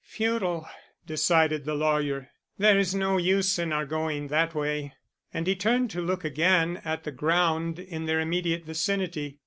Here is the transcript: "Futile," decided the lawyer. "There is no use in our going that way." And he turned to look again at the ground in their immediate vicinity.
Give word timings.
"Futile," 0.03 0.65
decided 1.05 1.63
the 1.63 1.75
lawyer. 1.75 2.31
"There 2.57 2.79
is 2.79 2.95
no 2.95 3.19
use 3.19 3.59
in 3.59 3.71
our 3.71 3.85
going 3.85 4.29
that 4.29 4.55
way." 4.55 4.93
And 5.31 5.45
he 5.45 5.55
turned 5.55 5.91
to 5.91 6.01
look 6.01 6.25
again 6.25 6.81
at 6.83 7.03
the 7.03 7.11
ground 7.11 7.77
in 7.77 8.07
their 8.07 8.19
immediate 8.19 8.65
vicinity. 8.65 9.37